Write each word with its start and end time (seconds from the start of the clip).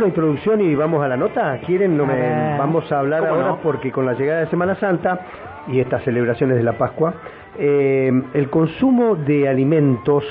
una 0.00 0.08
introducción 0.08 0.60
y 0.62 0.74
vamos 0.74 1.04
a 1.04 1.08
la 1.08 1.16
nota. 1.16 1.58
¿Quieren? 1.66 1.96
No 1.96 2.06
me... 2.06 2.56
Vamos 2.58 2.90
a 2.90 3.00
hablar 3.00 3.20
¿Cómo 3.20 3.34
ahora 3.34 3.48
no? 3.48 3.56
porque 3.62 3.92
con 3.92 4.06
la 4.06 4.14
llegada 4.14 4.40
de 4.40 4.46
Semana 4.46 4.74
Santa 4.76 5.20
y 5.68 5.78
estas 5.78 6.02
celebraciones 6.04 6.56
de 6.56 6.62
la 6.62 6.72
Pascua, 6.72 7.14
eh, 7.58 8.10
el 8.32 8.48
consumo 8.48 9.14
de 9.14 9.46
alimentos 9.46 10.24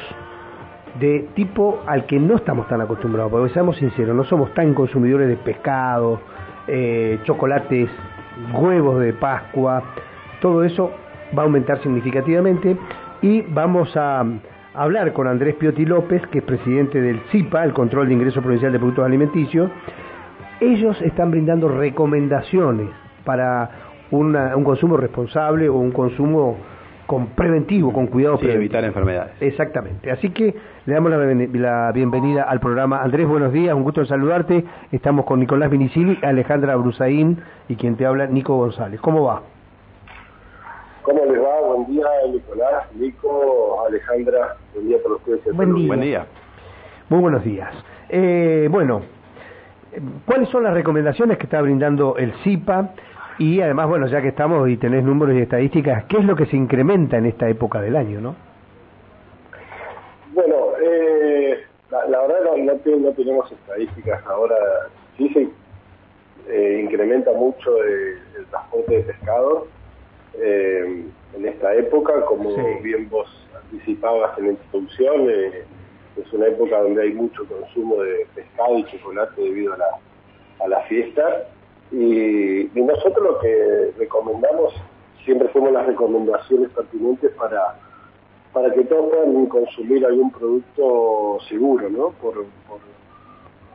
de 1.00 1.28
tipo 1.36 1.84
al 1.86 2.06
que 2.06 2.20
no 2.20 2.36
estamos 2.36 2.68
tan 2.68 2.82
acostumbrados, 2.82 3.32
porque 3.32 3.54
seamos 3.54 3.78
sinceros, 3.78 4.16
no 4.16 4.24
somos 4.24 4.54
tan 4.56 4.74
consumidores 4.74 5.28
de 5.28 5.38
pescado, 5.38 6.20
eh, 6.68 7.20
chocolates, 7.26 7.90
huevos 8.54 9.00
de 9.00 9.14
Pascua, 9.14 9.84
todo 10.42 10.64
eso 10.64 10.92
va 11.38 11.44
a 11.44 11.46
aumentar 11.46 11.80
significativamente 11.84 12.76
y 13.22 13.42
vamos 13.42 13.96
a 13.96 14.26
hablar 14.74 15.14
con 15.14 15.28
Andrés 15.28 15.56
Piotti 15.56 15.86
López, 15.86 16.26
que 16.28 16.40
es 16.40 16.44
presidente 16.44 17.02
del 17.02 17.20
CIPA, 17.32 17.64
el 17.66 17.74
Control 17.74 18.08
de 18.08 18.14
Ingreso 18.14 18.42
Provincial 18.42 18.72
de 18.72 18.80
Productos 18.80 19.06
Alimenticios. 19.06 19.70
Ellos 20.60 21.02
están 21.02 21.32
brindando 21.32 21.68
recomendaciones 21.70 22.90
para 23.26 23.70
una- 24.12 24.56
un 24.56 24.64
consumo 24.64 24.98
responsable 24.98 25.70
o 25.70 25.76
un 25.76 25.92
consumo 25.92 26.58
con 27.06 27.28
preventivo, 27.30 27.92
con 27.92 28.06
cuidado 28.08 28.36
Sí, 28.38 28.42
preventivo. 28.46 28.62
evitar 28.66 28.84
enfermedades. 28.84 29.34
Exactamente. 29.42 30.12
Así 30.12 30.30
que 30.30 30.54
le 30.86 30.94
damos 30.94 31.10
la, 31.10 31.18
la 31.18 31.92
bienvenida 31.92 32.44
al 32.44 32.60
programa. 32.60 33.02
Andrés, 33.02 33.28
buenos 33.28 33.52
días, 33.52 33.74
un 33.76 33.82
gusto 33.84 34.06
saludarte. 34.06 34.64
Estamos 34.92 35.26
con 35.26 35.40
Nicolás 35.40 35.72
Vinicili, 35.72 36.20
Alejandra 36.22 36.76
Brusaín 36.76 37.40
y 37.68 37.76
quien 37.78 37.96
te 37.96 38.06
habla, 38.06 38.28
Nico 38.28 38.56
González. 38.58 39.00
¿Cómo 39.02 39.24
va? 39.24 39.42
¿Cómo 41.04 41.26
les 41.26 41.42
va? 41.42 41.62
Buen 41.62 41.86
día, 41.88 42.06
Nicolás, 42.32 42.92
Nico, 42.94 43.84
Alejandra. 43.88 44.56
Buen 44.74 44.88
día 44.88 44.98
para 45.02 45.16
ustedes. 45.16 45.56
Buen 45.56 45.74
día. 45.76 45.88
Buen 45.88 46.02
día. 46.02 46.26
Muy 47.10 47.20
buenos 47.22 47.44
días. 47.44 47.74
Eh, 48.10 48.68
bueno, 48.70 49.02
¿cuáles 50.26 50.50
son 50.50 50.64
las 50.64 50.74
recomendaciones 50.74 51.38
que 51.38 51.46
está 51.46 51.62
brindando 51.62 52.16
el 52.18 52.34
CIPA? 52.44 52.90
Y 53.40 53.62
además, 53.62 53.88
bueno, 53.88 54.08
ya 54.08 54.22
que 54.22 54.28
estamos 54.28 54.68
y 54.70 54.78
tenés 54.78 55.04
números 55.04 55.36
y 55.36 55.42
estadísticas, 55.42 56.04
¿qué 56.06 56.18
es 56.18 56.26
lo 56.26 56.36
que 56.36 56.46
se 56.48 56.58
incrementa 56.58 57.18
en 57.18 57.26
esta 57.26 57.48
época 57.50 57.80
del 57.82 57.96
año, 57.96 58.20
no? 58.20 58.36
Bueno, 60.34 60.56
eh, 60.84 61.64
la, 61.90 62.06
la 62.08 62.22
verdad 62.22 62.40
no, 62.44 62.58
no, 62.58 62.74
te- 62.80 62.96
no 62.98 63.12
tenemos 63.14 63.50
estadísticas 63.52 64.24
ahora. 64.28 64.56
Sí 65.18 65.30
se 65.30 65.48
eh, 66.50 66.82
incrementa 66.84 67.32
mucho 67.32 67.72
eh, 67.84 68.18
el 68.38 68.46
transporte 68.48 68.94
de 68.98 69.04
pescado 69.04 69.68
eh, 70.42 71.04
en 71.36 71.48
esta 71.48 71.74
época, 71.76 72.26
como 72.26 72.50
Sí. 72.56 72.62
bien 72.84 73.10
vos 73.10 73.28
anticipabas 73.56 74.38
en 74.38 74.46
la 74.46 74.52
introducción. 74.52 75.30
eh, 75.30 75.64
es 76.18 76.34
una 76.34 76.48
época 76.48 76.82
donde 76.82 77.02
hay 77.04 77.14
mucho 77.14 77.46
consumo 77.46 78.02
de 78.04 78.28
pescado 78.36 78.78
y 78.78 78.84
chocolate 78.86 79.42
debido 79.42 79.74
a 79.74 79.78
la, 79.78 79.86
a 80.66 80.68
la 80.68 80.82
fiesta. 80.82 81.48
Y, 81.92 82.62
y 82.78 82.82
nosotros 82.82 83.24
lo 83.24 83.40
que 83.40 83.92
recomendamos, 83.98 84.74
siempre 85.24 85.48
hacemos 85.48 85.72
las 85.72 85.86
recomendaciones 85.86 86.70
pertinentes 86.72 87.32
para, 87.32 87.80
para 88.54 88.74
que 88.74 88.84
todos 88.84 89.10
puedan 89.12 89.46
consumir 89.46 90.06
algún 90.06 90.30
producto 90.32 91.38
seguro, 91.48 91.90
¿no? 91.90 92.10
Por, 92.22 92.34
por 92.68 92.80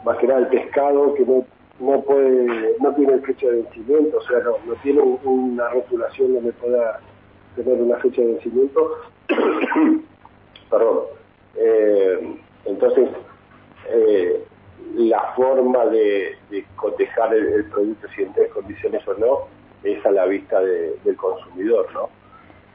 más 0.05 0.19
que 0.19 0.27
nada 0.27 0.41
el 0.41 0.49
pescado 0.49 1.15
que 1.15 1.25
no, 1.25 1.47
no 1.81 2.01
puede, 2.03 2.77
no 2.81 2.95
tiene 2.95 3.19
fecha 3.19 3.47
de 3.49 3.63
vencimiento, 3.63 4.19
o 4.19 4.23
sea, 4.23 4.39
no, 4.41 4.53
no 4.67 4.75
tiene 4.83 5.01
un- 5.01 5.19
una 5.25 5.69
rotulación 5.71 6.35
donde 6.35 6.53
pueda 6.53 7.01
tener 7.57 7.81
una 7.81 7.97
fecha 7.99 8.21
de 8.23 8.29
vencimiento. 8.29 8.99
Perdón. 10.71 11.01
Eh, 11.57 12.37
entonces, 12.65 13.09
eh, 13.91 14.45
la 14.97 15.33
forma 15.37 15.87
de, 15.87 16.37
de 16.51 16.65
cotejar 16.77 17.35
el, 17.35 17.65
producto, 17.67 18.07
si 18.15 18.23
en 18.23 18.33
condiciones 18.53 19.07
o 19.09 19.15
no, 19.15 19.39
es 19.83 20.05
a 20.07 20.11
la 20.11 20.25
vista 20.27 20.61
de- 20.61 20.97
del 21.05 21.17
consumidor, 21.17 21.87
¿no? 21.93 22.09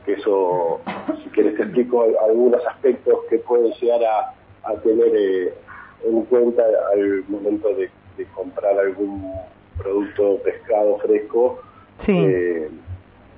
Que 0.05 0.14
eso, 0.14 0.80
si 1.23 1.30
quieres 1.32 1.55
te 1.55 1.64
explico 1.64 2.04
al- 2.04 2.17
algunos 2.30 2.65
aspectos 2.67 3.20
que 3.30 3.39
pueden 3.39 3.71
llegar 3.73 4.02
a, 4.04 4.33
a 4.70 4.76
tener 4.82 5.11
eh, 5.15 5.54
en 6.05 6.21
cuenta 6.26 6.64
al 6.93 7.23
momento 7.27 7.70
de, 7.76 7.89
de 8.20 8.26
comprar 8.28 8.78
algún 8.78 9.34
producto 9.78 10.38
pescado 10.44 10.98
fresco. 11.00 11.60
Sí. 12.06 12.14
Eh, 12.16 12.70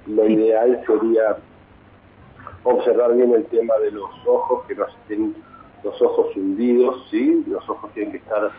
lo 0.08 0.28
ideal 0.28 0.84
sería 0.86 1.38
observar 2.64 3.16
bien 3.16 3.34
el 3.34 3.46
tema 3.46 3.76
de 3.78 3.92
los 3.92 4.10
ojos, 4.26 4.66
que 4.68 4.76
no 4.76 4.86
estén 4.88 5.36
los 5.84 6.02
ojos 6.02 6.36
hundidos, 6.36 7.08
¿sí? 7.10 7.44
Los 7.48 7.68
ojos 7.70 7.92
tienen 7.94 8.12
que 8.12 8.18
estar 8.18 8.52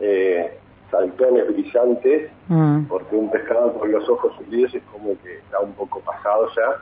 eh, 0.00 0.58
saltones, 0.90 1.46
brillantes, 1.48 2.30
Mm, 2.48 2.84
porque 2.84 3.16
un 3.16 3.28
pescado 3.30 3.72
con 3.74 3.90
los 3.90 4.08
ojos 4.08 4.32
hundidos 4.38 4.72
es 4.72 4.82
como 4.92 5.20
que 5.22 5.38
está 5.38 5.58
un 5.60 5.72
poco 5.72 6.00
pasado 6.00 6.48
ya. 6.56 6.80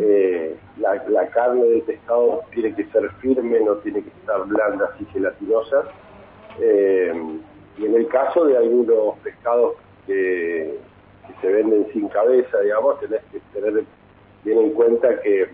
Eh, 0.00 0.56
la, 0.78 0.94
la 1.08 1.28
carne 1.28 1.62
del 1.62 1.82
pescado 1.82 2.42
tiene 2.50 2.74
que 2.74 2.86
ser 2.86 3.08
firme, 3.20 3.60
no 3.60 3.74
tiene 3.74 4.02
que 4.02 4.08
estar 4.08 4.42
blanda, 4.46 4.90
así 4.92 5.04
gelatinosa. 5.12 5.84
Eh, 6.58 7.12
y 7.80 7.86
en 7.86 7.94
el 7.94 8.06
caso 8.08 8.44
de 8.44 8.58
algunos 8.58 9.18
pescados 9.24 9.74
que, 10.06 10.78
que 11.26 11.32
se 11.40 11.50
venden 11.52 11.86
sin 11.92 12.08
cabeza, 12.08 12.60
digamos, 12.60 13.00
tenés 13.00 13.22
que 13.32 13.40
tener 13.58 13.84
bien 14.44 14.58
en 14.58 14.70
cuenta 14.72 15.18
que, 15.22 15.48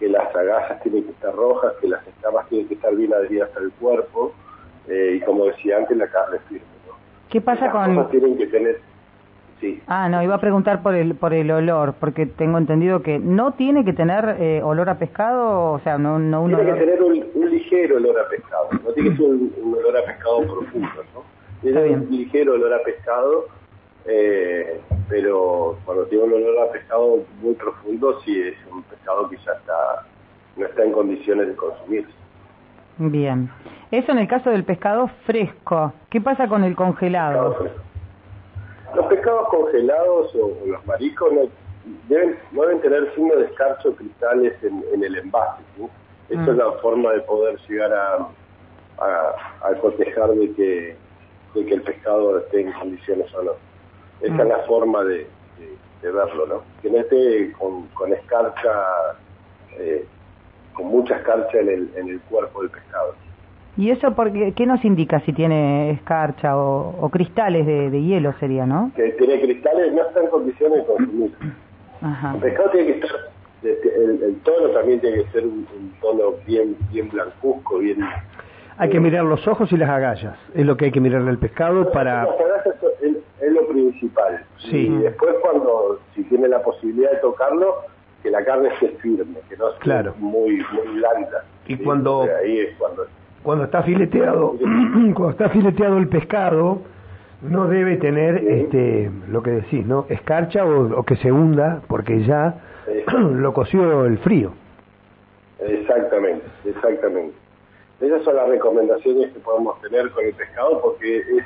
que 0.00 0.08
las 0.08 0.34
agallas 0.34 0.82
tienen 0.82 1.04
que 1.04 1.10
estar 1.10 1.32
rojas, 1.34 1.72
que 1.80 1.86
las 1.88 2.04
escamas 2.06 2.48
tienen 2.48 2.66
que 2.66 2.74
estar 2.74 2.94
bien 2.94 3.14
adheridas 3.14 3.50
al 3.56 3.70
cuerpo, 3.72 4.32
eh, 4.88 5.18
y 5.18 5.24
como 5.24 5.44
decía 5.46 5.76
antes, 5.76 5.96
la 5.96 6.08
carne 6.08 6.38
firme. 6.48 6.66
¿no? 6.88 6.94
¿Qué 7.28 7.40
pasa 7.40 7.66
Las 7.66 7.72
con...? 7.72 7.94
cosas 7.94 8.10
tienen 8.10 8.36
que 8.36 8.46
tener... 8.48 8.80
Sí. 9.60 9.80
Ah, 9.86 10.08
no, 10.08 10.22
iba 10.22 10.34
a 10.36 10.40
preguntar 10.40 10.82
por 10.82 10.94
el 10.94 11.14
por 11.14 11.34
el 11.34 11.50
olor, 11.50 11.92
porque 12.00 12.24
tengo 12.24 12.56
entendido 12.56 13.02
que 13.02 13.18
no 13.18 13.52
tiene 13.52 13.84
que 13.84 13.92
tener 13.92 14.36
eh, 14.40 14.62
olor 14.64 14.88
a 14.88 14.98
pescado, 14.98 15.72
o 15.72 15.78
sea, 15.80 15.98
no, 15.98 16.18
no 16.18 16.44
un 16.44 16.56
Tiene 16.56 16.72
que 16.72 16.80
tener 16.80 17.02
un, 17.02 17.26
un 17.34 17.50
ligero 17.50 17.96
olor 17.98 18.18
a 18.20 18.28
pescado, 18.30 18.70
no 18.82 18.90
tiene 18.92 19.10
que 19.10 19.16
ser 19.18 19.26
un, 19.26 19.52
un 19.62 19.74
olor 19.74 19.98
a 19.98 20.04
pescado 20.06 20.40
profundo, 20.46 20.88
¿no? 21.14 21.39
Bien. 21.62 22.00
un 22.08 22.10
ligero 22.16 22.54
olor 22.54 22.72
a 22.74 22.82
pescado, 22.82 23.46
eh, 24.06 24.80
pero 25.08 25.76
cuando 25.84 26.04
tiene 26.06 26.24
un 26.24 26.32
olor 26.34 26.68
a 26.68 26.72
pescado 26.72 27.18
muy 27.42 27.54
profundo, 27.54 28.20
sí 28.24 28.40
es 28.40 28.54
un 28.72 28.82
pescado 28.84 29.28
que 29.28 29.36
ya 29.38 29.52
está, 29.52 30.06
no 30.56 30.66
está 30.66 30.84
en 30.84 30.92
condiciones 30.92 31.48
de 31.48 31.54
consumirse. 31.54 32.12
Bien. 32.98 33.50
Eso 33.90 34.12
en 34.12 34.18
el 34.18 34.28
caso 34.28 34.50
del 34.50 34.64
pescado 34.64 35.08
fresco. 35.26 35.92
¿Qué 36.10 36.20
pasa 36.20 36.46
con 36.48 36.64
el 36.64 36.76
congelado? 36.76 37.56
Los 38.94 39.06
pescados 39.06 39.48
congelados 39.48 40.34
o, 40.34 40.46
o 40.46 40.66
los 40.66 40.84
mariscos 40.86 41.32
no 41.32 41.40
deben, 42.08 42.36
no 42.52 42.62
deben 42.62 42.80
tener 42.80 43.14
signo 43.14 43.36
de 43.36 43.44
escarcho 43.46 43.94
cristales 43.96 44.54
en, 44.62 44.84
en 44.92 45.04
el 45.04 45.16
envase. 45.16 45.62
¿sí? 45.76 45.86
Esa 46.30 46.42
Mm. 46.42 46.50
es 46.50 46.56
la 46.56 46.72
forma 46.82 47.12
de 47.12 47.20
poder 47.20 47.58
llegar 47.68 47.92
a, 47.92 48.28
a, 48.98 49.68
a 49.68 49.74
cotejar 49.80 50.28
de 50.30 50.52
que, 50.52 50.96
de 51.54 51.66
que 51.66 51.74
el 51.74 51.82
pescado 51.82 52.38
esté 52.38 52.60
en 52.62 52.72
condiciones 52.72 53.32
o 53.34 53.42
no. 53.42 53.52
Esa 54.20 54.34
Mm. 54.34 54.40
es 54.40 54.46
la 54.48 54.58
forma 54.60 55.02
de, 55.04 55.14
de- 55.58 55.76
de 56.02 56.10
verlo, 56.12 56.46
¿no? 56.46 56.62
Que 56.82 56.90
no 56.90 56.98
esté 56.98 57.52
con, 57.58 57.86
con 57.88 58.12
escarcha, 58.12 58.70
eh, 59.78 60.04
con 60.74 60.86
mucha 60.86 61.16
escarcha 61.16 61.58
en 61.58 61.68
el, 61.68 61.90
en 61.96 62.08
el 62.08 62.20
cuerpo 62.22 62.62
del 62.62 62.70
pescado. 62.70 63.14
¿Y 63.76 63.90
eso 63.90 64.12
porque, 64.14 64.52
qué 64.54 64.66
nos 64.66 64.84
indica 64.84 65.20
si 65.20 65.32
tiene 65.32 65.90
escarcha 65.92 66.56
o, 66.56 66.96
o 67.00 67.08
cristales 67.08 67.66
de, 67.66 67.88
de 67.90 68.02
hielo 68.02 68.32
sería, 68.38 68.66
no? 68.66 68.90
Que 68.94 69.10
tiene 69.12 69.40
cristales 69.40 69.92
no 69.94 70.02
está 70.02 70.20
en 70.20 70.26
condiciones 70.26 70.78
de 70.80 70.84
consumir. 70.84 71.32
Ajá. 72.02 72.34
El 72.34 72.40
pescado 72.40 72.70
tiene 72.70 72.86
que 72.86 72.92
estar, 73.00 73.20
el, 73.62 74.22
el 74.22 74.36
tono 74.42 74.68
también 74.70 75.00
tiene 75.00 75.22
que 75.24 75.30
ser 75.30 75.44
un, 75.46 75.66
un 75.78 75.94
tono 76.00 76.32
bien 76.46 76.76
bien 76.90 77.08
blancuzco, 77.10 77.78
bien... 77.78 78.00
Hay 78.80 78.88
que 78.90 78.98
mirar 79.00 79.24
los 79.24 79.46
ojos 79.46 79.70
y 79.72 79.76
las 79.76 79.90
agallas. 79.90 80.36
Es 80.54 80.64
lo 80.64 80.76
que 80.76 80.86
hay 80.86 80.90
que 80.90 81.00
mirar 81.00 81.22
al 81.28 81.38
pescado 81.38 81.90
para... 81.92 82.24
Las 82.24 82.34
agallas 82.40 82.66
es, 83.02 83.16
es 83.40 83.52
lo 83.52 83.66
principal. 83.68 84.44
Sí. 84.58 84.86
Y 84.88 84.96
después 85.02 85.34
cuando, 85.42 86.00
si 86.14 86.22
tiene 86.24 86.48
la 86.48 86.62
posibilidad 86.62 87.10
de 87.10 87.18
tocarlo, 87.18 87.74
que 88.22 88.30
la 88.30 88.44
carne 88.44 88.70
esté 88.72 88.88
firme, 89.02 89.36
que 89.48 89.56
no 89.56 89.68
esté 89.68 89.80
Claro. 89.80 90.14
muy, 90.18 90.64
muy 90.72 90.94
blanda. 90.96 91.44
Y 91.66 91.76
¿sí? 91.76 91.82
cuando- 91.84 92.20
Porque 92.20 92.34
Ahí 92.34 92.58
es 92.58 92.76
cuando... 92.78 93.06
Cuando 93.42 93.64
está 93.64 93.82
fileteado, 93.82 94.54
cuando 95.14 95.30
está 95.30 95.48
fileteado 95.50 95.98
el 95.98 96.08
pescado, 96.08 96.82
no 97.42 97.68
debe 97.68 97.96
tener 97.96 98.38
Sí. 98.40 98.46
este 98.50 99.10
lo 99.28 99.42
que 99.42 99.50
decís, 99.50 99.86
¿no? 99.86 100.04
Escarcha 100.10 100.64
o, 100.64 100.98
o 100.98 101.02
que 101.04 101.16
se 101.16 101.30
hunda, 101.32 101.80
porque 101.86 102.22
ya 102.24 102.54
Sí. 102.86 103.02
lo 103.16 103.52
coció 103.54 104.04
el 104.06 104.18
frío. 104.18 104.52
Exactamente, 105.58 106.44
exactamente. 106.64 107.34
Esas 108.00 108.22
son 108.24 108.36
las 108.36 108.48
recomendaciones 108.48 109.32
que 109.32 109.40
podemos 109.40 109.80
tener 109.82 110.10
con 110.10 110.24
el 110.24 110.34
pescado 110.34 110.80
porque 110.80 111.18
es, 111.18 111.44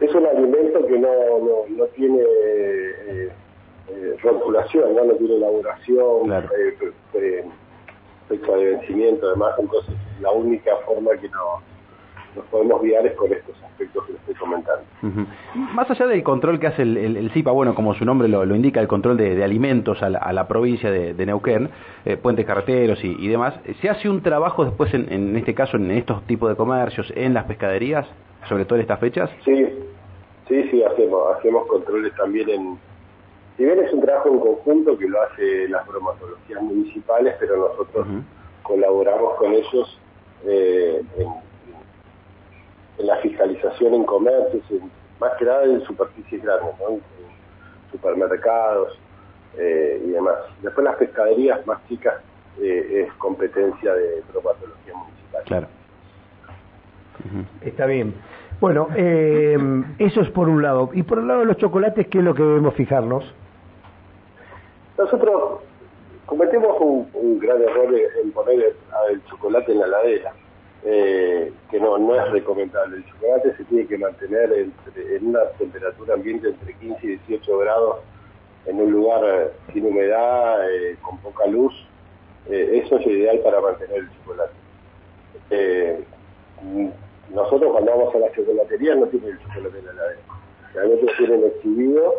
es 0.00 0.14
un 0.14 0.26
alimento 0.26 0.86
que 0.86 0.98
no, 0.98 1.08
no, 1.40 1.64
no 1.76 1.84
tiene 1.86 2.20
eh, 2.22 3.28
eh, 3.88 4.16
rotulación, 4.22 4.94
¿no? 4.94 5.04
no 5.04 5.14
tiene 5.14 5.34
elaboración, 5.36 6.24
Claro. 6.24 6.48
eh, 6.56 6.76
fe- 6.78 6.92
fe- 7.12 7.44
fecha 8.28 8.52
de 8.52 8.64
vencimiento, 8.76 9.26
además, 9.28 9.54
entonces 9.58 9.94
la 10.20 10.30
única 10.30 10.76
forma 10.86 11.10
que 11.16 11.28
no 11.28 11.60
nos 12.36 12.44
podemos 12.46 12.80
guiar 12.82 13.06
es 13.06 13.14
con 13.14 13.32
estos 13.32 13.54
aspectos 13.62 14.06
que 14.06 14.12
les 14.12 14.20
estoy 14.20 14.34
comentando. 14.34 14.82
Más 15.74 15.90
allá 15.90 16.06
del 16.06 16.22
control 16.22 16.58
que 16.60 16.68
hace 16.68 16.82
el, 16.82 16.96
el, 16.96 17.30
CIPA, 17.32 17.50
bueno, 17.50 17.74
como 17.74 17.94
su 17.94 18.04
nombre 18.04 18.28
lo, 18.28 18.54
indica, 18.54 18.80
el 18.80 18.88
control 18.88 19.16
de, 19.16 19.42
alimentos 19.42 20.02
a 20.02 20.08
la, 20.10 20.48
provincia 20.48 20.90
de, 20.90 21.26
Neuquén, 21.26 21.70
eh, 22.04 22.16
puentes 22.16 22.46
carreteros 22.46 23.02
y, 23.04 23.28
demás, 23.28 23.54
¿se 23.80 23.88
hace 23.88 24.08
un 24.08 24.22
trabajo 24.22 24.64
después, 24.64 24.92
en, 24.94 25.12
en, 25.12 25.36
este 25.36 25.54
caso, 25.54 25.76
en 25.76 25.90
estos 25.90 26.22
tipos 26.26 26.48
de 26.48 26.56
comercios, 26.56 27.12
en 27.16 27.34
las 27.34 27.44
pescaderías, 27.44 28.06
sobre 28.48 28.64
todo 28.64 28.76
en 28.76 28.82
estas 28.82 29.00
fechas? 29.00 29.30
Sí, 29.44 29.66
sí, 30.48 30.68
sí, 30.70 30.82
hacemos, 30.82 31.36
hacemos 31.36 31.66
controles 31.66 32.14
también 32.16 32.48
en... 32.48 32.78
Si 33.56 33.64
bien 33.64 33.78
es 33.80 33.92
un 33.92 34.00
trabajo 34.00 34.30
en 34.30 34.40
conjunto 34.40 34.96
que 34.96 35.06
lo 35.06 35.20
hace 35.22 35.68
las 35.68 35.86
bromatologías 35.86 36.62
municipales, 36.62 37.34
pero 37.38 37.68
nosotros 37.68 38.06
colaboramos 38.62 39.34
con 39.34 39.52
ellos 39.52 40.00
eh, 40.46 41.02
en 41.18 41.28
en 42.98 43.06
la 43.06 43.16
fiscalización 43.18 43.94
en 43.94 44.04
comercios, 44.04 44.62
más 45.20 45.32
que 45.38 45.44
nada 45.44 45.64
en 45.64 45.82
superficies 45.84 46.42
grandes, 46.42 46.74
¿no? 46.80 46.96
en 46.96 47.02
supermercados 47.90 48.98
eh, 49.58 50.02
y 50.04 50.10
demás. 50.10 50.36
Después 50.62 50.84
las 50.84 50.96
pescaderías 50.96 51.66
más 51.66 51.78
chicas 51.88 52.14
eh, 52.60 53.06
es 53.06 53.12
competencia 53.14 53.94
de 53.94 54.22
propatología 54.30 54.94
municipal. 54.94 55.42
Claro. 55.44 55.66
Está 57.60 57.86
bien. 57.86 58.14
Bueno, 58.60 58.88
eh, 58.96 59.56
eso 59.98 60.20
es 60.20 60.30
por 60.30 60.48
un 60.48 60.62
lado. 60.62 60.90
Y 60.92 61.02
por 61.02 61.18
el 61.18 61.28
lado 61.28 61.40
de 61.40 61.46
los 61.46 61.56
chocolates, 61.56 62.06
¿qué 62.08 62.18
es 62.18 62.24
lo 62.24 62.34
que 62.34 62.42
debemos 62.42 62.74
fijarnos? 62.74 63.24
Nosotros 64.98 65.60
cometemos 66.26 66.76
un, 66.80 67.38
gran 67.38 67.60
error 67.60 67.92
en 68.22 68.32
poner 68.32 68.74
el 69.10 69.24
chocolate 69.24 69.72
en 69.72 69.80
la 69.80 69.86
ladera 69.88 70.32
eh, 70.84 71.52
que 71.70 71.80
no, 71.80 71.98
no 71.98 72.14
es 72.14 72.30
recomendable. 72.32 72.96
El 72.96 73.06
chocolate 73.06 73.56
se 73.56 73.64
tiene 73.64 73.86
que 73.86 73.98
mantener 73.98 74.52
en 74.52 75.26
una 75.26 75.44
temperatura 75.58 76.14
ambiente 76.14 76.48
entre 76.48 76.74
15 76.74 77.06
y 77.06 77.16
18 77.16 77.58
grados 77.58 77.96
en 78.66 78.80
un 78.80 78.92
lugar 78.92 79.22
eh, 79.24 79.50
sin 79.72 79.86
humedad, 79.86 80.70
eh, 80.70 80.96
con 81.02 81.18
poca 81.18 81.46
luz. 81.46 81.74
Eh, 82.48 82.82
eso 82.84 82.96
es 82.98 83.06
ideal 83.06 83.40
para 83.40 83.60
mantener 83.60 83.98
el 83.98 84.08
chocolate. 84.18 84.52
nosotros 87.32 87.72
cuando 87.72 87.90
vamos 87.92 88.14
a 88.14 88.18
la 88.18 88.32
chocolatería 88.32 88.94
no 88.94 89.06
tienen 89.06 89.30
el 89.30 89.38
chocolate 89.40 89.78
en 89.78 89.86
la 89.86 89.92
heladera. 89.92 90.20
Realmente 90.74 91.06
tienen 91.18 91.44
exhibido 91.44 92.14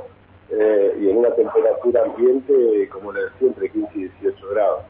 y 0.99 1.09
en 1.09 1.17
una 1.17 1.31
temperatura 1.31 2.03
ambiente, 2.03 2.87
como 2.89 3.11
le 3.11 3.23
decía, 3.23 3.47
entre 3.47 3.69
15 3.69 3.91
y 3.95 4.07
18 4.21 4.49
grados. 4.49 4.83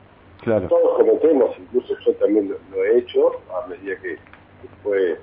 Todos 0.43 0.97
cometemos, 0.97 1.57
incluso 1.57 1.95
yo 2.05 2.13
también 2.15 2.53
lo, 2.71 2.83
he 2.83 2.97
hecho, 2.97 3.31
a 3.53 3.67
medida 3.67 3.95
que, 4.01 4.17
fue, 4.83 5.17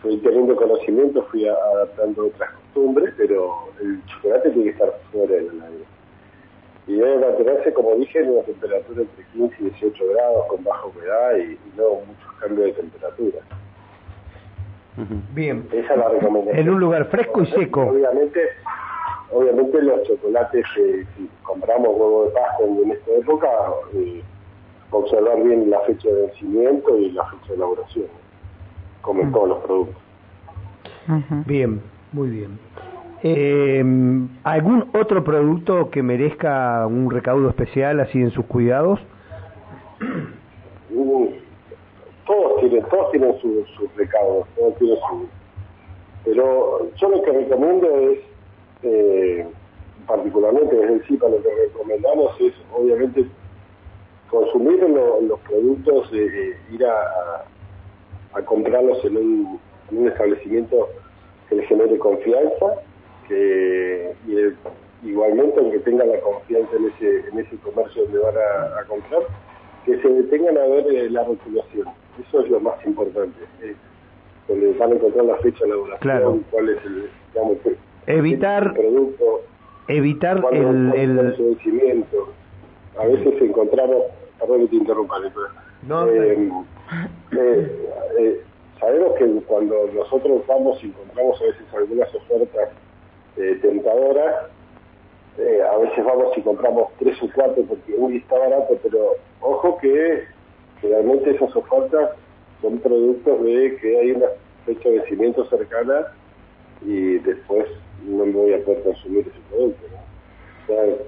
fui 0.00 0.16
teniendo 0.18 0.54
conocimiento, 0.54 1.22
fui 1.24 1.48
adaptando 1.48 2.26
otras 2.26 2.50
costumbres, 2.52 3.12
pero 3.16 3.68
el 3.80 4.04
chocolate 4.06 4.50
tiene 4.50 4.64
que 4.64 4.70
estar 4.70 4.92
fuera 5.10 5.34
del 5.34 5.50
aire. 5.50 5.84
Y 6.86 6.94
debe 6.94 7.18
mantenerse, 7.18 7.72
como 7.72 7.96
dije, 7.96 8.20
en 8.20 8.30
una 8.30 8.42
temperatura 8.42 9.02
entre 9.02 9.24
15 9.32 9.56
y 9.58 9.64
18 9.70 10.04
grados, 10.12 10.46
con 10.46 10.62
baja 10.62 10.86
humedad 10.86 11.36
y, 11.36 11.58
no 11.76 12.00
muchos 12.06 12.32
cambios 12.40 12.66
de 12.66 12.72
temperatura. 12.74 13.38
Bien. 15.34 15.68
Esa 15.72 15.92
es 15.92 15.98
la 15.98 16.08
recomendación. 16.08 16.58
En 16.58 16.70
un 16.70 16.80
lugar 16.80 17.06
fresco 17.06 17.42
y 17.42 17.46
seco. 17.46 17.82
Obviamente, 17.82 18.40
obviamente 19.32 19.82
los 19.82 20.02
chocolates, 20.04 20.64
que 20.74 21.04
si 21.16 21.28
compramos 21.42 21.88
huevo 21.88 22.26
de 22.26 22.30
Pascua 22.30 22.66
en 22.66 22.90
esta 22.92 23.10
época, 23.12 23.48
eh, 23.94 24.22
observar 24.90 25.42
bien 25.42 25.70
la 25.70 25.80
fecha 25.80 26.08
de 26.08 26.22
vencimiento 26.26 26.98
y 26.98 27.10
la 27.12 27.24
fecha 27.26 27.48
de 27.48 27.54
elaboración, 27.54 28.06
como 29.02 29.22
en 29.22 29.28
mm. 29.30 29.32
todos 29.32 29.48
los 29.48 29.58
productos. 29.64 30.02
Bien, 31.46 31.80
muy 32.12 32.30
bien. 32.30 32.58
Eh, 33.22 33.82
¿Algún 34.44 34.90
otro 34.94 35.24
producto 35.24 35.90
que 35.90 36.02
merezca 36.02 36.86
un 36.86 37.10
recaudo 37.10 37.48
especial 37.48 38.00
así 38.00 38.20
en 38.20 38.30
sus 38.30 38.44
cuidados? 38.46 39.00
Todos 42.26 42.60
tienen, 42.60 42.84
todos 42.88 43.10
tienen 43.12 43.38
sus 43.40 43.96
recaudos, 43.96 44.48
todos 44.56 44.76
tienen 44.76 44.96
su... 45.08 45.26
Pero 46.24 46.90
yo 46.96 47.08
lo 47.08 47.22
que 47.22 47.30
recomiendo 47.30 47.86
es, 48.00 48.18
eh, 48.82 49.46
particularmente 50.06 50.74
desde 50.74 50.94
el 50.94 51.04
CIPA, 51.04 51.28
lo 51.28 51.42
que 51.42 51.48
recomendamos 51.68 52.40
es 52.40 52.52
obviamente 52.72 53.26
consumir 54.30 54.80
los 54.88 55.40
productos, 55.40 56.10
eh, 56.12 56.56
ir 56.72 56.84
a, 56.84 57.44
comprarlos 58.44 59.02
en 59.04 59.16
un, 59.16 59.60
establecimiento 60.08 60.88
que 61.48 61.56
le 61.56 61.66
genere 61.66 61.98
confianza, 61.98 62.66
que 63.28 64.12
igualmente 65.04 65.60
aunque 65.60 65.78
tengan 65.80 66.10
la 66.10 66.20
confianza 66.20 66.76
en 66.76 66.86
ese, 66.86 67.28
en 67.28 67.38
ese 67.38 67.56
comercio 67.58 68.02
donde 68.04 68.18
van 68.18 68.34
a, 68.36 68.84
comprar, 68.86 69.22
que 69.84 70.00
se 70.00 70.08
detengan 70.08 70.58
a 70.58 70.66
ver 70.66 70.86
eh, 70.88 71.10
la 71.10 71.24
rotulación. 71.24 71.88
Eso 72.20 72.40
es 72.40 72.50
lo 72.50 72.60
más 72.60 72.84
importante. 72.84 73.38
Eh, 73.62 73.74
donde 74.48 74.72
van 74.74 74.92
a 74.92 74.94
encontrar 74.94 75.24
la 75.24 75.36
fecha 75.36 75.64
de 75.64 75.70
elaboración, 75.70 76.44
cuál 76.50 76.68
es 76.68 76.84
el, 76.84 77.10
digamos, 77.32 77.58
evitar, 78.06 78.74
producto, 78.74 79.42
evitar 79.88 80.44
el, 80.52 80.92
el... 80.94 81.36
A 82.98 83.06
veces 83.06 83.42
encontramos 83.42 84.04
perdón 84.38 84.62
que 84.62 84.68
te 84.68 84.76
interrumpa, 84.76 85.16
no, 85.86 86.08
eh, 86.08 86.50
eh, 87.32 87.86
eh, 88.18 88.40
sabemos 88.80 89.14
que 89.18 89.26
cuando 89.46 89.88
nosotros 89.94 90.42
vamos 90.46 90.82
y 90.82 90.86
encontramos 90.86 91.40
a 91.40 91.44
veces 91.44 91.62
algunas 91.74 92.14
ofertas 92.14 92.70
tentadoras, 93.36 94.46
a 95.36 95.76
veces 95.78 96.04
vamos 96.04 96.36
y 96.36 96.40
compramos 96.40 96.88
tres 96.98 97.22
o 97.22 97.28
cuatro 97.34 97.62
porque 97.68 97.94
uy 97.96 98.16
está 98.16 98.38
barato, 98.38 98.78
pero 98.82 99.16
ojo 99.42 99.78
que 99.78 100.24
realmente 100.82 101.32
esas 101.32 101.54
ofertas 101.54 102.10
son 102.62 102.78
productos 102.78 103.44
de 103.44 103.76
que 103.76 103.98
hay 103.98 104.12
una 104.12 104.28
fecha 104.64 104.88
de 104.88 105.00
vencimiento 105.00 105.44
cercana 105.46 106.06
y 106.80 107.18
después 107.18 107.66
no 108.06 108.24
me 108.24 108.32
voy 108.32 108.54
a 108.54 108.64
poder 108.64 108.82
consumir 108.82 109.20
ese 109.28 109.40
producto. 109.50 109.86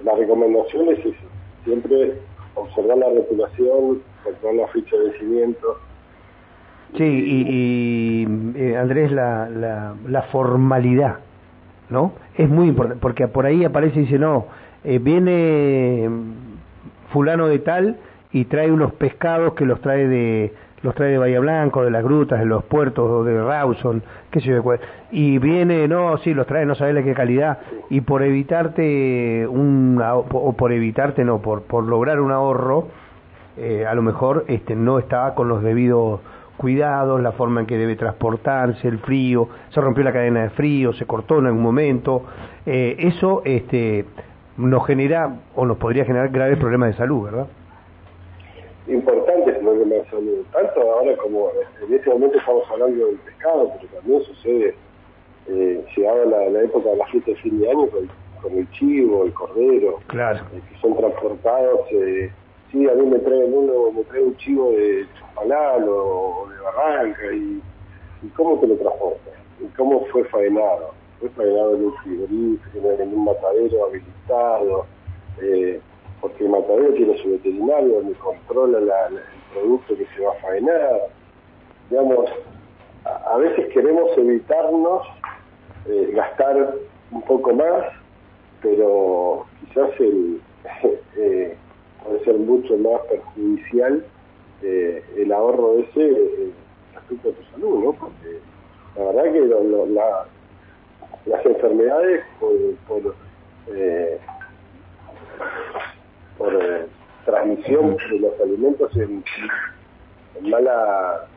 la 0.03 0.15
recomendación 0.15 0.89
es 0.89 0.99
eso, 0.99 1.29
siempre 1.69 2.13
observar 2.55 2.97
la 2.97 3.09
regulación, 3.09 4.01
observar 4.25 4.55
la 4.55 4.67
ficha 4.69 4.97
de 4.97 5.09
vencimiento. 5.09 5.77
Sí, 6.97 7.03
y, 7.03 8.27
eh, 8.55 8.75
Andrés, 8.75 9.11
la, 9.11 9.47
la, 9.47 9.93
la, 10.07 10.21
formalidad, 10.23 11.19
¿no? 11.89 12.13
Es 12.35 12.49
muy 12.49 12.67
importante, 12.69 12.99
porque 12.99 13.27
por 13.27 13.45
ahí 13.45 13.63
aparece 13.63 13.99
y 13.99 14.03
dice, 14.03 14.17
no, 14.17 14.47
eh, 14.83 14.97
viene 14.97 16.09
fulano 17.13 17.47
de 17.47 17.59
tal 17.59 17.97
y 18.31 18.45
trae 18.45 18.71
unos 18.71 18.91
pescados 18.93 19.53
que 19.53 19.65
los 19.65 19.81
trae 19.81 20.07
de 20.07 20.51
los 20.81 20.95
trae 20.95 21.11
de 21.11 21.17
Bahía 21.17 21.39
Blanco, 21.39 21.83
de 21.83 21.91
las 21.91 22.03
grutas, 22.03 22.39
de 22.39 22.45
los 22.45 22.63
puertos, 22.63 23.25
de 23.25 23.41
Rawson, 23.41 24.01
qué 24.31 24.39
sé 24.39 24.47
yo, 24.47 24.63
y 25.11 25.37
viene, 25.37 25.87
no, 25.87 26.17
sí, 26.17 26.33
los 26.33 26.47
trae, 26.47 26.65
no 26.65 26.75
sabes 26.75 27.03
qué 27.03 27.13
calidad, 27.13 27.59
y 27.89 28.01
por 28.01 28.23
evitarte 28.23 29.45
un, 29.47 30.01
o 30.01 30.53
por 30.53 30.71
evitarte, 30.71 31.23
no, 31.25 31.39
por, 31.41 31.63
por 31.63 31.83
lograr 31.83 32.19
un 32.19 32.31
ahorro, 32.31 32.87
eh, 33.57 33.85
a 33.85 33.93
lo 33.93 34.01
mejor 34.01 34.45
este 34.47 34.75
no 34.75 34.99
estaba 34.99 35.35
con 35.35 35.49
los 35.49 35.61
debidos 35.61 36.21
cuidados, 36.55 37.21
la 37.21 37.31
forma 37.33 37.61
en 37.61 37.67
que 37.67 37.77
debe 37.77 37.95
transportarse, 37.95 38.87
el 38.87 38.99
frío, 38.99 39.47
se 39.69 39.81
rompió 39.81 40.03
la 40.03 40.13
cadena 40.13 40.43
de 40.43 40.49
frío, 40.51 40.93
se 40.93 41.05
cortó 41.05 41.39
en 41.39 41.47
algún 41.47 41.63
momento, 41.63 42.23
eh, 42.65 42.95
eso 42.99 43.41
este 43.45 44.05
nos 44.57 44.85
genera 44.85 45.39
o 45.55 45.65
nos 45.65 45.77
podría 45.77 46.03
generar 46.03 46.29
graves 46.29 46.57
problemas 46.57 46.89
de 46.89 46.97
salud, 46.97 47.23
¿verdad? 47.23 47.47
Importantes 49.49 49.63
problemas 49.63 49.89
de 49.89 50.09
salud, 50.09 50.45
tanto 50.51 50.81
ahora 50.81 51.17
como 51.17 51.51
en 51.87 51.93
este 51.93 52.09
momento 52.09 52.37
estamos 52.37 52.63
hablando 52.69 53.05
del 53.07 53.17
pescado, 53.17 53.71
pero 53.79 53.93
también 53.93 54.23
sucede, 54.23 54.75
eh, 55.47 55.85
llegado 55.95 56.25
la, 56.25 56.49
la 56.49 56.61
época 56.63 56.89
de 56.89 56.97
la 56.97 57.05
fiesta 57.07 57.31
de 57.31 57.37
fin 57.37 57.59
de 57.59 57.71
año 57.71 57.87
con, 57.87 58.57
el 58.57 58.71
chivo, 58.71 59.25
el 59.25 59.33
cordero, 59.33 59.99
claro. 60.07 60.39
Eh, 60.53 60.61
que 60.69 60.79
son 60.79 60.95
transportados, 60.95 61.81
eh, 61.91 62.31
sí, 62.71 62.87
a 62.87 62.93
mí 62.93 63.05
me 63.05 63.19
traen 63.19 63.53
uno, 63.53 63.91
me 63.91 64.03
trae 64.03 64.23
un 64.23 64.37
chivo 64.37 64.71
de 64.71 65.05
Chapalal 65.19 65.85
o, 65.89 66.47
de 66.49 66.61
Barranca, 66.61 67.33
y, 67.33 67.61
y 68.23 68.27
cómo 68.29 68.57
te 68.59 68.67
lo 68.67 68.75
transportas, 68.75 69.33
y 69.59 69.65
cómo 69.75 70.05
fue 70.05 70.23
faenado, 70.25 70.93
fue 71.19 71.29
faenado 71.29 71.75
en 71.75 71.85
un 71.85 71.93
frigorífico, 71.97 72.91
en 72.91 73.13
un 73.13 73.25
matadero 73.25 73.85
habilitado, 73.85 74.85
eh, 75.41 75.81
porque 76.21 76.43
el 76.43 76.49
matadero 76.49 76.93
tiene 76.93 77.17
su 77.21 77.31
veterinario 77.31 77.95
donde 77.95 78.13
controla 78.15 78.79
el 78.79 78.89
producto 79.53 79.95
que 79.95 80.05
se 80.15 80.21
va 80.21 80.31
a 80.31 80.41
faenar. 80.41 81.07
Digamos, 81.89 82.29
a, 83.05 83.37
veces 83.37 83.71
queremos 83.73 84.17
evitarnos 84.17 85.07
eh, 85.87 86.11
gastar 86.13 86.75
un 87.11 87.21
poco 87.23 87.53
más, 87.53 87.85
pero 88.61 89.45
quizás 89.59 89.89
el, 89.99 90.41
eh, 91.17 91.57
puede 92.03 92.23
ser 92.23 92.35
mucho 92.35 92.77
más 92.77 93.01
perjudicial 93.09 94.05
eh, 94.61 95.03
el 95.17 95.31
ahorro 95.31 95.79
ese 95.79 96.51
respecto 96.93 97.29
a 97.29 97.33
tu 97.33 97.43
salud, 97.51 97.83
¿no? 97.83 97.93
Porque 97.93 98.39
la 98.95 99.05
verdad 99.05 99.31
que 99.31 99.39
lo, 99.39 99.85
la, 99.87 100.25
las 101.25 101.45
enfermedades 101.45 102.23
por, 102.39 102.53
por, 102.87 103.15
eh, 103.73 104.19
por 106.37 106.53
eh, 106.55 106.85
transmisión 107.25 107.97
de 107.97 108.19
los 108.19 108.39
alimentos 108.41 108.95
en, 108.97 109.23
en 110.35 110.49
mala 110.49 111.27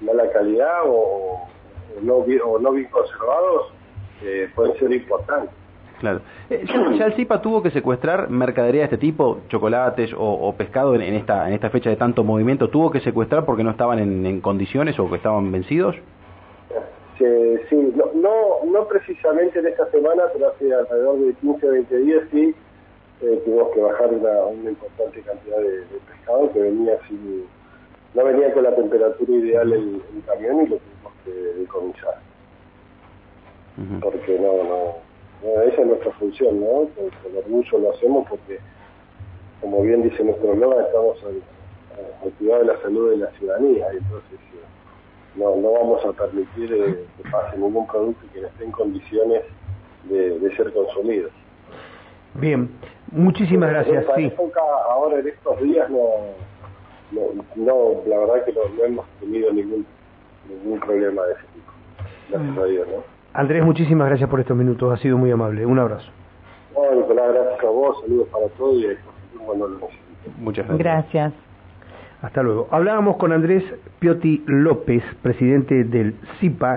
mala 0.00 0.30
calidad 0.32 0.82
o, 0.86 1.48
o 1.96 2.00
no 2.02 2.22
bien, 2.22 2.40
o 2.44 2.58
no 2.58 2.72
bien 2.72 2.88
conservados 2.90 3.72
eh, 4.22 4.48
pueden 4.54 4.76
ser 4.78 4.92
importantes. 4.92 5.50
Claro. 6.00 6.20
Eh, 6.50 6.64
¿ya, 6.98 7.06
el 7.06 7.14
CIPA 7.14 7.40
tuvo 7.40 7.62
que 7.62 7.70
secuestrar 7.70 8.28
mercadería 8.28 8.80
de 8.80 8.84
este 8.86 8.98
tipo, 8.98 9.42
chocolates 9.48 10.12
o, 10.12 10.18
o 10.18 10.52
pescado 10.56 10.96
en, 10.96 11.02
en 11.02 11.14
esta 11.14 11.46
en 11.46 11.54
esta 11.54 11.70
fecha 11.70 11.90
de 11.90 11.96
tanto 11.96 12.24
movimiento? 12.24 12.68
¿Tuvo 12.68 12.90
que 12.90 13.00
secuestrar 13.00 13.44
porque 13.44 13.62
no 13.62 13.70
estaban 13.70 14.00
en, 14.00 14.26
en 14.26 14.40
condiciones 14.40 14.98
o 14.98 15.08
que 15.08 15.16
estaban 15.16 15.52
vencidos? 15.52 15.94
Sí, 17.18 17.24
sí, 17.68 17.92
no, 17.94 18.06
no, 18.14 18.64
no 18.64 18.88
precisamente 18.88 19.60
en 19.60 19.66
esta 19.66 19.88
semana, 19.92 20.24
pero 20.32 20.48
hace 20.48 20.74
alrededor 20.74 21.20
de 21.20 21.34
15 21.34 21.68
o 21.68 21.70
20 21.70 21.96
días 21.98 22.22
sí 22.32 22.54
eh, 23.22 23.42
tuvimos 23.44 23.68
que 23.72 23.80
bajar 23.80 24.12
una, 24.12 24.44
una 24.44 24.70
importante 24.70 25.20
cantidad 25.22 25.58
de, 25.58 25.78
de 25.78 25.98
pescado 26.08 26.52
que 26.52 26.60
venía 26.60 26.98
sin, 27.08 27.46
no 28.14 28.24
venía 28.24 28.52
con 28.52 28.64
la 28.64 28.74
temperatura 28.74 29.32
ideal 29.32 29.72
el, 29.72 30.02
el 30.14 30.22
camión 30.26 30.62
y 30.62 30.68
lo 30.68 30.76
tuvimos 30.76 31.12
que 31.24 31.30
decomisar. 31.60 32.20
Porque 34.02 34.38
no, 34.38 34.62
no, 34.64 34.94
no, 35.42 35.62
esa 35.62 35.80
es 35.80 35.86
nuestra 35.86 36.12
función, 36.12 36.60
¿no? 36.60 36.66
Con, 36.66 37.08
con 37.22 37.36
orgullo 37.38 37.78
lo 37.78 37.92
hacemos 37.92 38.28
porque, 38.28 38.58
como 39.62 39.82
bien 39.82 40.02
dice 40.02 40.22
nuestro 40.22 40.52
eslogan, 40.52 40.84
estamos 40.84 41.16
al, 41.24 41.42
al 42.22 42.30
cuidado 42.32 42.60
de 42.60 42.66
la 42.66 42.82
salud 42.82 43.10
de 43.10 43.16
la 43.16 43.30
ciudadanía, 43.32 43.86
y 43.94 43.96
entonces 43.96 44.38
eh, 44.38 45.36
no, 45.36 45.56
no 45.56 45.72
vamos 45.72 46.04
a 46.04 46.12
permitir 46.12 46.72
eh, 46.74 47.06
que 47.16 47.30
pase 47.30 47.56
ningún 47.56 47.86
producto 47.86 48.20
que 48.34 48.42
no 48.42 48.48
esté 48.48 48.64
en 48.64 48.72
condiciones 48.72 49.42
de, 50.04 50.38
de 50.38 50.56
ser 50.56 50.70
consumido. 50.74 51.30
Bien, 52.34 52.68
muchísimas 53.12 53.68
En 53.68 53.74
gracias. 53.74 54.02
esta 54.02 54.14
Sí. 54.16 54.24
época, 54.26 54.60
ahora 54.90 55.18
en 55.20 55.28
estos 55.28 55.60
días, 55.62 55.88
no, 55.90 55.98
no, 57.12 57.20
no 57.56 57.74
la 58.06 58.18
verdad 58.18 58.44
que 58.44 58.52
no, 58.52 58.60
no 58.76 58.84
hemos 58.84 59.06
tenido 59.20 59.52
ningún 59.52 59.86
ningún 60.48 60.80
problema 60.80 61.22
de 61.22 61.32
ese 61.34 61.42
tipo. 61.54 61.72
Gracias 62.30 62.58
a 62.58 62.64
Dios, 62.64 62.88
¿no? 62.88 62.94
Andrés, 63.34 63.64
muchísimas 63.64 64.08
gracias 64.08 64.28
por 64.28 64.40
estos 64.40 64.56
minutos. 64.56 64.92
Ha 64.92 64.96
sido 65.00 65.16
muy 65.16 65.30
amable. 65.30 65.64
Un 65.64 65.78
abrazo. 65.78 66.10
No, 66.74 67.00
Nicolás, 67.00 67.32
gracias 67.32 67.64
a 67.64 67.68
vos, 67.68 68.00
saludos 68.02 68.28
para 68.28 68.48
todos 68.48 68.82
y 68.82 68.86
lo. 68.86 69.88
Muchas 70.38 70.66
gracias. 70.66 70.78
Gracias. 70.78 71.32
Hasta 72.22 72.42
luego. 72.42 72.68
Hablábamos 72.70 73.16
con 73.16 73.32
Andrés 73.32 73.64
Piotti 73.98 74.42
López, 74.46 75.02
presidente 75.22 75.82
del 75.84 76.14
CIPA. 76.40 76.70